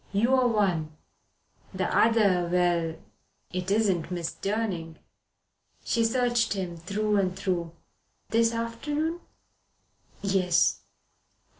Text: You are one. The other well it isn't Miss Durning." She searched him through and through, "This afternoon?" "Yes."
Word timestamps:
You 0.11 0.33
are 0.33 0.47
one. 0.47 0.97
The 1.75 1.83
other 1.95 2.49
well 2.51 2.95
it 3.53 3.69
isn't 3.69 4.09
Miss 4.09 4.33
Durning." 4.33 4.95
She 5.85 6.03
searched 6.03 6.53
him 6.53 6.75
through 6.75 7.17
and 7.17 7.37
through, 7.37 7.71
"This 8.29 8.51
afternoon?" 8.51 9.19
"Yes." 10.23 10.81